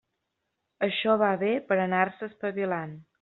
[0.87, 3.01] Això va bé per anar-se espavilant.